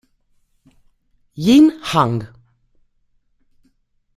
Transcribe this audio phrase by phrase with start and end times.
[1.43, 2.19] Yin Hang